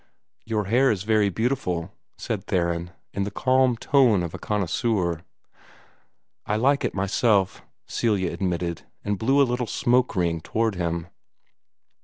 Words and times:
"Your 0.45 0.65
hair 0.65 0.89
is 0.89 1.03
very 1.03 1.29
beautiful," 1.29 1.93
said 2.17 2.45
Theron, 2.47 2.89
in 3.13 3.21
the 3.23 3.29
calm 3.29 3.77
tone 3.77 4.23
of 4.23 4.33
a 4.33 4.39
connoisseur. 4.39 5.21
"I 6.47 6.55
like 6.55 6.83
it 6.83 6.95
myself," 6.95 7.61
Celia 7.85 8.31
admitted, 8.31 8.81
and 9.03 9.19
blew 9.19 9.39
a 9.39 9.45
little 9.45 9.67
smoke 9.67 10.15
ring 10.15 10.41
toward 10.41 10.73
him. 10.73 11.05